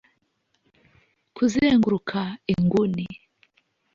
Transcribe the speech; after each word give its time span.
kuzenguruka 1.35 2.21
inguni 2.53 3.07